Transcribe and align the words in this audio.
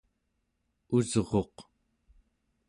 usruq 0.95 1.55